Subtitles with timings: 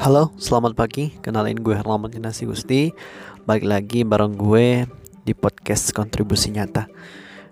[0.00, 1.12] Halo, selamat pagi.
[1.20, 2.88] Kenalin gue Herlaman Kinasi Gusti.
[3.44, 4.88] Balik lagi bareng gue
[5.28, 6.88] di podcast Kontribusi Nyata.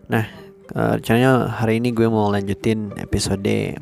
[0.08, 0.24] Nah,
[0.72, 3.76] uh, rencananya hari ini gue mau lanjutin episode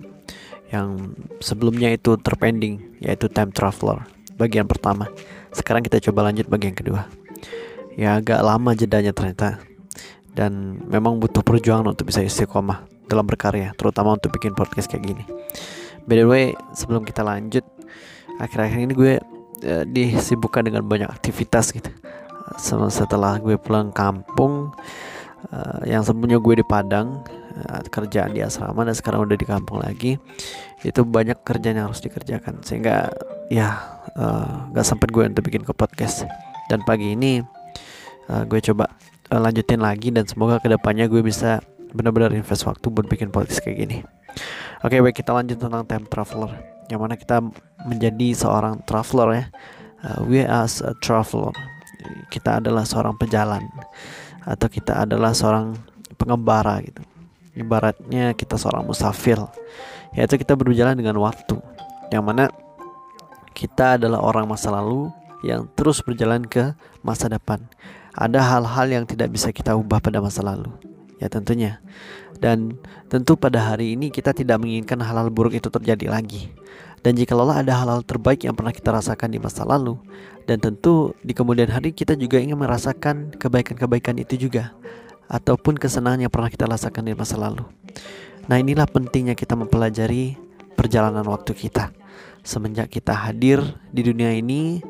[0.74, 4.02] yang sebelumnya itu terpending, yaitu Time Traveler,
[4.34, 5.14] bagian pertama.
[5.54, 7.06] Sekarang kita coba lanjut bagian kedua.
[7.94, 9.62] Ya agak lama jedanya ternyata.
[10.34, 15.22] Dan memang butuh perjuangan untuk bisa istiqomah dalam berkarya, terutama untuk bikin podcast kayak gini.
[16.02, 17.62] By the way, sebelum kita lanjut,
[18.40, 19.12] akhir-akhir ini gue
[19.64, 21.88] uh, disibukkan dengan banyak aktivitas gitu.
[22.90, 24.70] Setelah gue pulang kampung
[25.50, 27.26] uh, yang sebelumnya gue di Padang
[27.58, 30.20] uh, kerjaan di asrama dan sekarang udah di kampung lagi
[30.86, 32.62] itu banyak kerjaan yang harus dikerjakan.
[32.62, 33.10] Sehingga
[33.50, 33.82] ya
[34.14, 36.28] uh, sempat gue untuk bikin ke podcast.
[36.70, 37.42] Dan pagi ini
[38.30, 38.90] uh, gue coba
[39.32, 41.62] uh, lanjutin lagi dan semoga ke depannya gue bisa
[41.96, 43.98] benar-benar invest waktu buat bikin podcast kayak gini.
[44.84, 47.42] Oke baik kita lanjut tentang time traveler yang mana kita
[47.86, 49.44] menjadi seorang traveler ya.
[50.06, 51.50] Uh, we as a traveler
[52.30, 53.64] kita adalah seorang pejalan
[54.46, 55.74] atau kita adalah seorang
[56.14, 57.02] pengembara gitu.
[57.56, 59.40] Ibaratnya kita seorang musafir
[60.14, 61.58] yaitu kita berjalan dengan waktu
[62.12, 62.52] yang mana
[63.56, 65.10] kita adalah orang masa lalu
[65.42, 67.64] yang terus berjalan ke masa depan.
[68.16, 70.72] Ada hal-hal yang tidak bisa kita ubah pada masa lalu
[71.20, 71.80] ya tentunya.
[72.36, 72.76] Dan
[73.08, 76.52] tentu pada hari ini kita tidak menginginkan hal-hal buruk itu terjadi lagi.
[77.06, 79.94] Dan jika lelah ada hal-hal terbaik yang pernah kita rasakan di masa lalu
[80.42, 84.74] Dan tentu di kemudian hari kita juga ingin merasakan kebaikan-kebaikan itu juga
[85.30, 87.62] Ataupun kesenangan yang pernah kita rasakan di masa lalu.
[88.50, 90.34] Nah inilah pentingnya kita mempelajari
[90.74, 91.94] perjalanan waktu kita.
[92.42, 94.82] Semenjak kita hadir di dunia ini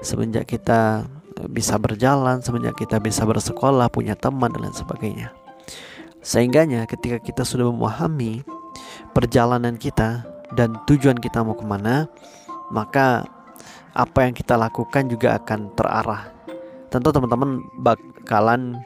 [0.00, 1.08] Semenjak kita
[1.48, 5.41] bisa berjalan Semenjak kita bisa bersekolah, punya teman dan lain sebagainya
[6.22, 8.46] Sehingganya ketika kita sudah memahami
[9.10, 10.22] perjalanan kita
[10.54, 12.06] dan tujuan kita mau ke mana,
[12.70, 13.26] maka
[13.90, 16.30] apa yang kita lakukan juga akan terarah.
[16.94, 18.78] Tentu teman-teman bakalan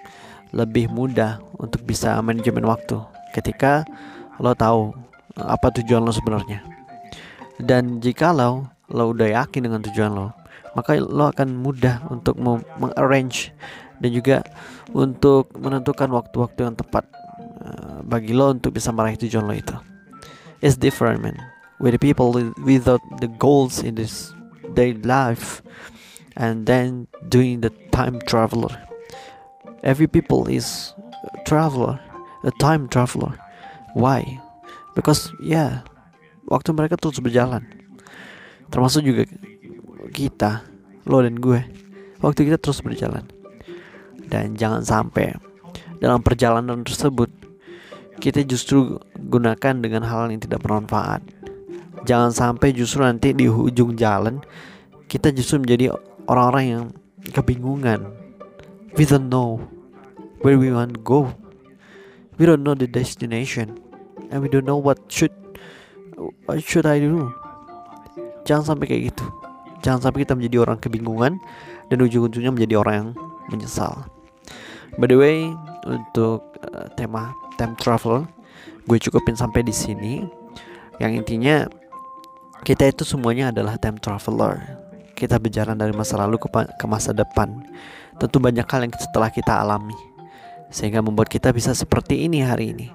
[0.56, 3.04] lebih mudah untuk bisa manajemen waktu
[3.36, 3.84] ketika
[4.40, 4.96] lo tahu
[5.36, 6.64] apa tujuan lo sebenarnya.
[7.60, 10.32] Dan jika lo udah yakin dengan tujuan lo,
[10.72, 12.40] maka lo akan mudah untuk
[12.80, 13.52] mengarrange
[14.00, 14.36] dan juga
[14.96, 17.04] untuk menentukan waktu-waktu yang tepat
[18.06, 19.76] bagi lo untuk bisa meraih tujuan lo itu.
[20.62, 21.36] It's different man.
[21.82, 22.32] With the people
[22.64, 24.32] without the goals in this
[24.72, 25.60] daily life
[26.38, 28.72] and then doing the time traveler.
[29.84, 32.00] Every people is a traveler
[32.46, 33.34] a time traveler.
[33.98, 34.38] Why?
[34.94, 35.82] Because yeah
[36.46, 37.66] waktu mereka terus berjalan.
[38.70, 39.26] Termasuk juga
[40.14, 40.62] kita
[41.06, 41.60] lo dan gue
[42.22, 43.26] waktu kita terus berjalan.
[44.26, 45.34] Dan jangan sampai
[45.98, 47.30] dalam perjalanan tersebut
[48.18, 51.20] kita justru gunakan dengan hal yang tidak bermanfaat.
[52.06, 54.38] Jangan sampai justru nanti di ujung jalan
[55.06, 55.94] kita justru menjadi
[56.26, 56.84] orang-orang yang
[57.30, 58.10] kebingungan.
[58.98, 59.62] We don't know
[60.42, 61.30] where we want to go.
[62.36, 63.78] We don't know the destination
[64.30, 65.32] and we don't know what should
[66.46, 67.30] what should I do.
[68.46, 69.26] Jangan sampai kayak gitu.
[69.82, 71.38] Jangan sampai kita menjadi orang kebingungan
[71.86, 73.10] dan ujung-ujungnya menjadi orang yang
[73.50, 74.06] menyesal.
[74.98, 75.54] By the way
[75.86, 78.26] untuk uh, tema time travel
[78.86, 80.26] gue cukupin sampai di sini
[80.98, 81.66] yang intinya
[82.66, 84.58] kita itu semuanya adalah time traveler.
[85.14, 87.62] Kita berjalan dari masa lalu ke, ke masa depan.
[88.16, 89.96] Tentu banyak hal yang setelah kita alami
[90.72, 92.90] sehingga membuat kita bisa seperti ini hari ini.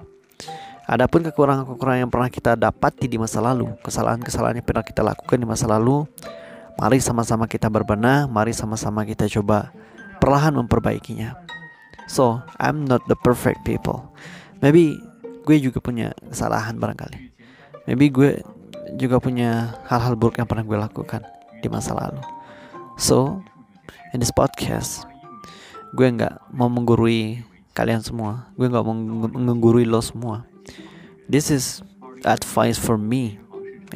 [0.84, 5.46] Adapun kekurangan-kekurangan yang pernah kita dapati di masa lalu, kesalahan-kesalahan yang pernah kita lakukan di
[5.46, 6.04] masa lalu,
[6.74, 9.70] mari sama-sama kita berbenah, mari sama-sama kita coba
[10.18, 11.38] perlahan memperbaikinya.
[12.10, 14.12] So, I'm not the perfect people.
[14.62, 14.98] Maybe
[15.42, 17.34] gue juga punya kesalahan barangkali.
[17.90, 18.42] Maybe gue
[18.94, 21.22] juga punya hal-hal buruk yang pernah gue lakukan
[21.62, 22.22] di masa lalu.
[23.00, 23.42] So,
[24.12, 25.08] in this podcast,
[25.96, 27.42] gue nggak mau menggurui
[27.72, 28.52] kalian semua.
[28.54, 28.94] Gue nggak mau
[29.32, 30.44] menggurui lo semua.
[31.26, 31.80] This is
[32.28, 33.40] advice for me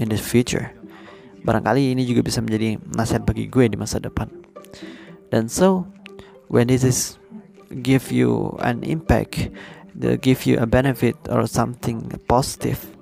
[0.00, 0.72] in the future.
[1.46, 4.26] Barangkali ini juga bisa menjadi nasihat bagi gue di masa depan.
[5.30, 5.86] Dan so,
[6.50, 7.20] when this is
[7.82, 9.50] give you an impact,
[9.94, 12.96] they give you a benefit or something positive,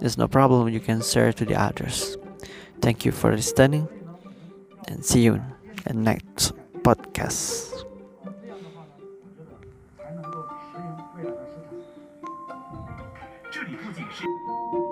[0.00, 2.16] There's no problem you can share to the others.
[2.80, 3.88] Thank you for listening
[4.86, 5.42] and see you
[5.86, 6.52] in next
[6.82, 7.74] podcast.